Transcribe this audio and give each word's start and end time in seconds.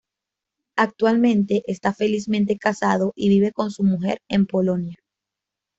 Actualmente 0.77 1.61
está 1.67 1.93
felizmente 1.93 2.57
casado 2.57 3.13
y 3.15 3.29
vive 3.29 3.51
con 3.51 3.69
su 3.69 3.83
mujer 3.83 4.17
en 4.29 4.47
Polonia. 4.47 4.97